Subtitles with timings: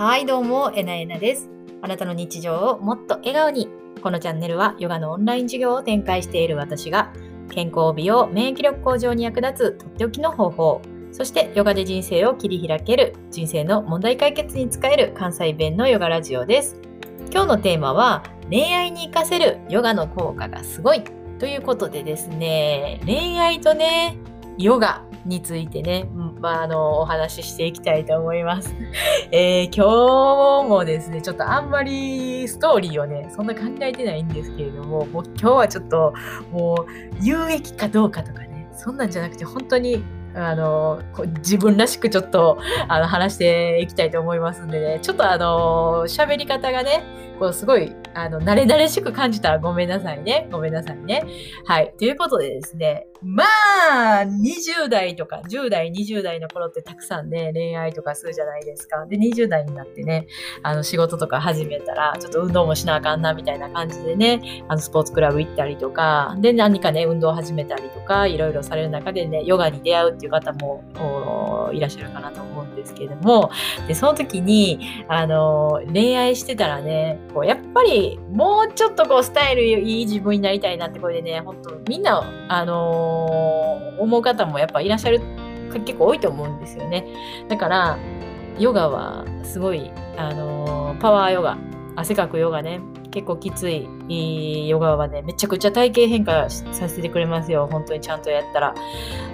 [0.00, 1.50] はい、どうも、えなえなです。
[1.82, 3.68] あなたの日常をもっと笑顔に。
[4.02, 7.12] このチャンネルはヨガのオンライン授業を展開している私が、
[7.50, 10.80] 健康美容、免疫力向上に役立つとっておきの方法、
[11.12, 16.80] そしてヨガで人生を切り開ける、人生の問題解決に使える関西弁のヨガラジオです。
[17.30, 21.04] 今日のテーマは、恋愛に活かせるヨガの効果がすごい
[21.38, 24.16] ということでですね、恋愛とね、
[24.62, 26.06] ヨガについてね、
[26.40, 28.74] まあ、あの、お話ししていきたいと思います。
[29.32, 36.12] えー今日もですね、ちょっとあんまりストーリーをね、そんな考えてないんですけれども、もう今日はちょっと、
[36.52, 36.86] もう、
[37.20, 40.02] 有益かどうかとかね、そんなんじゃなくて、本当に、
[40.34, 41.00] あの、
[41.38, 42.58] 自分らしくちょっと、
[42.88, 47.02] あの、話していきたいと思いますんでね、ちょっとあの、喋り方がね、
[47.38, 50.48] こう、すごい、あの、慣れ慣れしく感じたらごめんなさいね。
[50.50, 51.24] ごめんなさいね。
[51.64, 51.94] はい。
[51.98, 59.04] ということでですね、まあ、20代とか、10代、20代の頃ってたくさんね、恋愛とかするじゃないですか。
[59.06, 60.26] で、20代になってね、
[60.62, 70.82] あの、仕事とか始めたら、ちょっと運動もしなあかんな、みたいな感じでね、あの、スポーツクラブ行ったりとか、で、何かね、運動を始めたりとか、いろいろされる中でね、ヨガに出会うっていう方も、
[71.72, 73.50] いらっしゃるかなと思うんですけれども、
[73.86, 77.99] で、その時に、あの、恋愛してたらね、こう、やっぱり、
[78.30, 85.20] もうちょっとこう、スタイルいい自分になりたいなって、これでね、本当みんな、あの思う方もやっぱいらっしゃる、
[85.84, 87.06] 結構多いと思うんですよね。
[87.48, 87.98] だから、
[88.58, 91.56] ヨガはすごい、あのパワーヨガ、
[91.96, 93.88] 汗かくヨガね、結構きつい
[94.68, 97.68] ヨガはね、めちゃくちゃ体型変化させてくれますよ。
[97.70, 98.74] 本当にちゃんとやったら。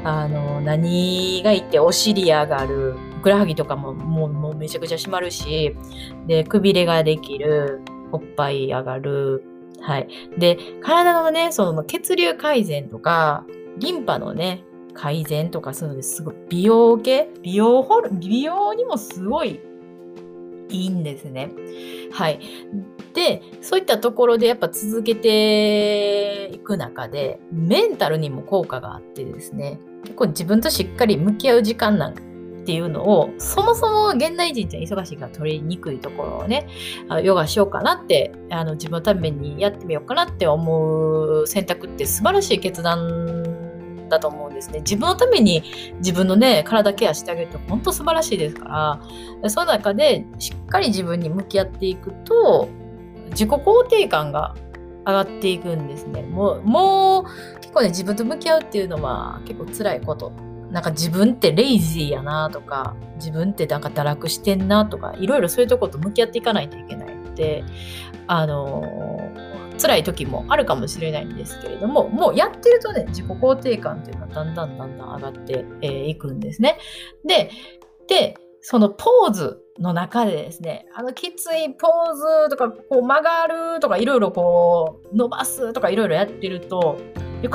[0.04, 2.94] あの、何がいってお尻上がる。
[3.16, 5.76] ふくらはぎとかももうもうめちゃくちゃ締まるし、
[6.26, 7.82] で、くびれができる。
[8.12, 9.44] おっぱい上がる。
[9.80, 10.08] はい。
[10.38, 13.44] で、体のね、その血流改善とか、
[13.78, 19.60] リンパのね、改善とかするのですごい美容系美容ホル美容にもすごい
[20.70, 21.50] いいんですね。
[22.10, 22.40] はい。
[23.14, 32.14] で、そういったところでやっぱ続けていく中で、メンタルにも効果があってですね、結構自分としっかり向き合う時間なん
[32.66, 36.66] っていうのを、そもそも現代人って忙しいから取りにくいところをね、
[37.08, 44.80] あヨガしようかなって、あの自分のためにやってみようかなって思う選択って素晴らしい決断だと思うんですね。
[44.80, 45.62] 自分のために
[45.98, 49.00] 自分のね、体ケアしてあげると本当素晴らしいですか
[49.44, 52.68] ら、その中でしっかり自分に向き合っていくと、
[53.30, 54.56] 自己肯定感が
[55.06, 56.22] 上がっていくんですね。
[56.22, 60.32] もう、もう結構ね、自分と向き合うっていうのは結構辛いこと
[60.70, 67.64] なんか自分ってレイジーやなとか、自分ってなんか堕落してんなとか、いろいろそういうとこと向き合っていかないといけないので、
[68.26, 76.78] あのー辛い時もあるかもしれないんですけれども、もうやってるとね、自己肯定感っていうのはだんだんだんだん上がってい、えーいくんですね。
[77.26, 77.50] で、
[78.08, 82.14] で、そのポーズの中でですね、あのきついポー
[82.48, 86.98] ズとか、こう曲がるとか、いろいろこう伸ばすとかいろいろやってると、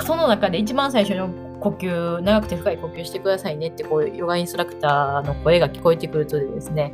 [0.03, 6.93] その中で一番最初の呼吸、長くて深い呼吸してくださいねって、こう、ヨガインストラクターの声が聞こえてくるとですね、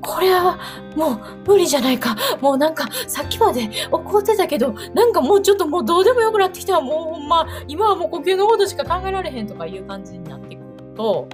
[0.00, 0.58] これは
[0.96, 2.14] もう無理じゃないか。
[2.40, 6.80] もうなんかさっきまで怒ってたけど、なんかもうちょっともうどうでもよくなってきた。
[6.80, 10.66] もうほんま、今はもう呼吸のことしか考えられへんとかいう感じになってくる
[10.96, 11.28] と、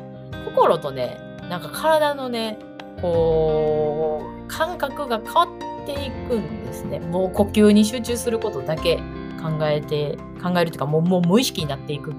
[0.45, 2.59] 心とね、なんか体のね、
[3.03, 7.01] こう、感覚が変わっていくんですね。
[7.01, 9.01] もう呼吸に集中することだけ
[9.33, 12.13] 考えて、考えるというかもうもう無意識になっていく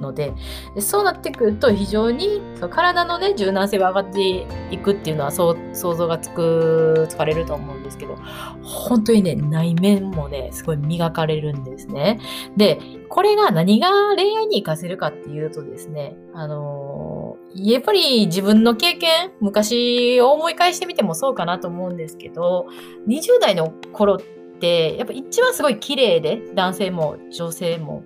[0.00, 0.32] ので、
[0.74, 8.16] でそうなってくると非常に体のね、柔軟性が上がっていくっていうのはそう想像がつく、つかれると思うんですけど、
[8.62, 12.20] 本当にね、内面もね、すごい磨かれるんですね。
[12.56, 17.08] で、これが何が恋愛に活かせるかっていうとですね、あのー
[17.54, 22.66] やっぱり自分の経験、昔を思い返してみてもそうかなと思うんですけど、
[23.08, 24.18] 20代の頃っ
[24.58, 28.02] って、やっぱ一番すごい綺麗で、男性も女性も。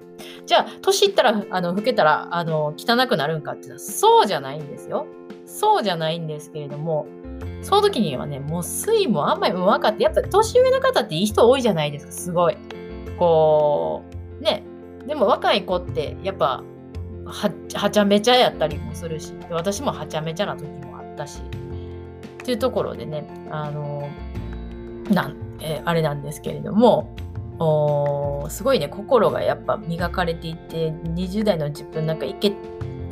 [0.47, 5.07] じゃあ、年いったら、あの、老けたら、あの、汚くなるんかっていうのは、そうじゃないんですよ。
[5.47, 7.07] そうじゃないんですけれども、
[7.63, 12.57] その時にはね、もう水分あんまり分かって、やっぱ年上の方っていい人多いじゃないですか、すごい。
[13.19, 14.03] こ
[14.41, 14.63] う、ね。
[15.07, 16.63] でも若い子って、やっぱ、
[17.25, 21.41] はちゃめちゃやったりもするし、私もはちゃめちゃな時もあったし、
[22.43, 24.09] っていうところでね、あの、
[25.11, 27.15] なん、えーあれなんですけれども、
[27.59, 32.53] おすごいね、心がやっぱ磨かれていて、20代の自分なんかいけ、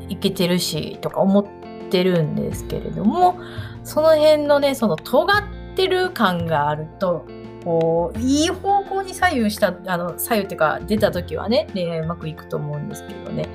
[0.08, 1.47] いけてるし、とか思っ
[1.91, 3.38] てるんですけれども、
[3.85, 5.43] その辺のね、その尖っ
[5.76, 7.26] てる感があると、
[7.64, 13.49] こう、いい方向に左右した、あの、左右っていうか、出た時はね、恋愛うまくいくと思うんですけどね。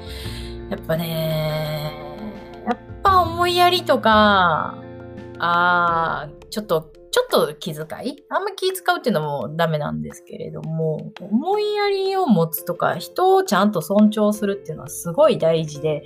[0.69, 1.91] やっぱね、
[2.65, 4.75] やっぱ思いやりとか、
[5.39, 8.25] あーちょっと、ちょっと気遣い？
[8.27, 16.03] あんま気遣うっていうのもダメなんですけれども、思いやりを持つとか、人をちゃんと尊重するっていうのはすごい大事で、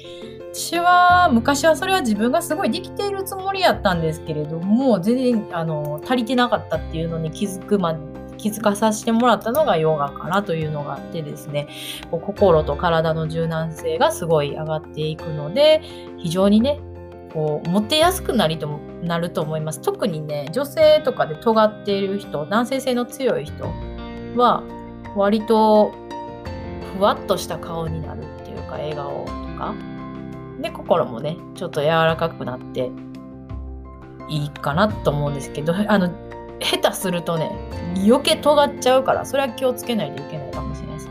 [0.53, 7.99] 私は昔はそれは自分がすごいできているつもりやったんですけれども、全然あの足りてなかったっていうのに気づくまで
[8.37, 11.69] 気づかさせてもらったのがヨガかなというのがあってですね。
[12.11, 15.81] 心と体の柔軟性がすごい上がっていくので
[16.19, 16.79] 非常にね
[17.33, 18.67] こうモテやすくなりと
[19.03, 23.65] なると思います特にね女性とかで尖っている人男性性の強い人
[24.35, 24.63] は
[25.15, 25.93] 割と
[26.97, 29.75] ふわっとした顔になるっていうか笑顔とか
[30.61, 32.91] で心もねちょっと柔らかくなって
[34.29, 36.09] いいかなと思うんですけど あの
[36.59, 37.51] 下手するとね
[38.05, 41.09] 余計尖っちゃうからそれは気をつけないといけないかもしれないです。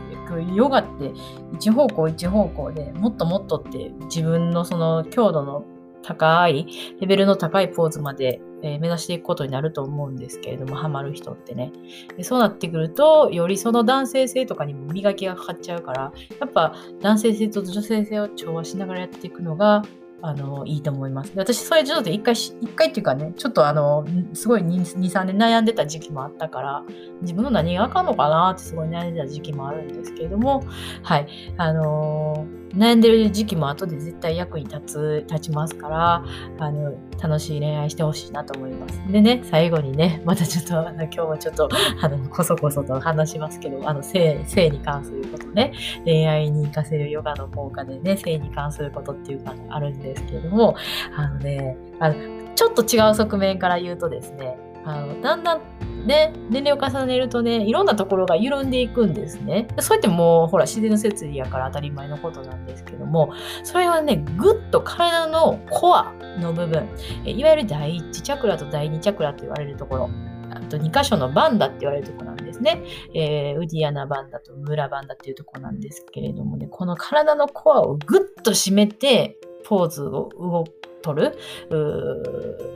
[0.53, 1.11] ヨガって
[1.55, 5.63] 一方向一方向でもっともっとって自分のその強度の
[6.01, 6.67] 高い
[6.99, 11.71] レベルの高いポーズまで、えー、目指していくことになると思うんですけれどもハマる人ってね
[12.17, 19.83] でそうなってくるとよりその男性性とかにも磨きがかかっちゃうからやっぱ男性性と女性性を調和しながらやっていくのが
[20.21, 21.31] あの、いいと思います。
[21.35, 26.83] 私、それちょっと一回、一回っていうかね、ちょっとあの、すごい2、3年悩んでた時期もあったから、
[27.21, 30.63] 自分の何があかんのかなってすごい悩んでた時期もあるんですけれども、
[31.03, 36.23] はい、あのー、悩んでる時期も後で絶対役に立つ、立ちますから、
[36.59, 39.01] あの、楽しい恋愛してほしいなと思います。
[39.11, 41.69] でね、最後にね、またちょっと、あの今日はちょっと、
[42.01, 45.73] あの、こそこそと話しますけど、あの、性、性に関することね、
[46.05, 50.75] 恋愛に活かせるヨガの効果でね、性に関することっていうか、あるんですけれども、
[51.15, 52.15] あのね、あの、
[52.55, 55.61] ちょっと違う側面から言うとですね、あのだんだん
[56.05, 59.67] ね、年齢を重ねるとね、いろんなところが緩んでいくんですね。
[59.79, 66.87] そうやってもう、ほら、自然の摂理やから当たり前のことなんですけども、それはね、ぐっと体のコアの部分、
[67.25, 70.09] いわゆる第1チャクラと第2チャクラと言われるところ、
[70.51, 72.83] あと2箇所のバンダって言われるところなんですね。
[73.13, 81.37] えー、ウディアナバンダとムラバンダっていうところなんですけれどもね、この体のコアをぐっと締めて、ポーズを動く取る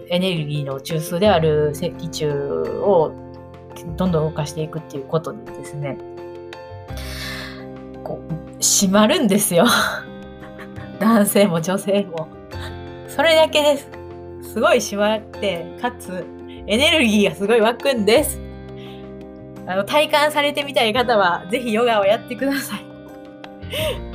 [0.09, 2.29] エネルギーの中枢である赤中
[2.81, 3.11] を
[3.97, 5.97] どんどん動かしていくっていうことでですね。
[8.03, 9.65] こう締まるんですよ。
[10.99, 12.27] 男性も女性も。
[13.07, 13.89] それだけです。
[14.53, 16.25] すごい締まってかつ
[16.67, 18.39] エネルギーがすごい湧くんです。
[19.65, 24.12] あの体感されてみたい方はぜひヨガをやってください。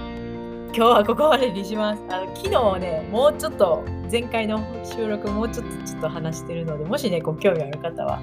[0.70, 2.03] 今日はここまでにします。
[2.09, 8.20] あの昨日ねもうちょっと前回の収録もうちょっとちょっと話してるので、もしね、ご興味ある方は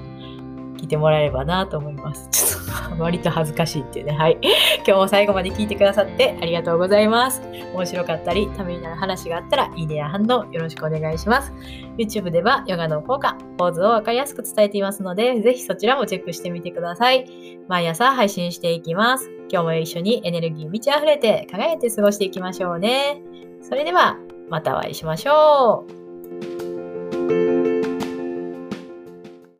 [0.76, 2.28] 聞いてもらえればなと思います。
[2.30, 4.12] ちょっと割と恥ずかしいっていうね。
[4.12, 4.38] はい。
[4.78, 7.42] 今日も最後まで聞いてくださってありがとうございます。
[7.74, 11.52] 面白かったり、ためになる話があったら、いいねや反応よろしくお願いします。
[11.98, 17.26] YouTube ではヨガの効果、ポーズをわかりやすく伝えていますので、ぜひそちらもチェックしてみてください。
[17.68, 19.30] 毎朝配信していきます。
[19.48, 23.22] 今日も一緒にエネルギー満ち溢れて輝いて過ごしていきましょうね。
[23.62, 24.18] それでは、
[24.48, 26.05] またお会いしましょう。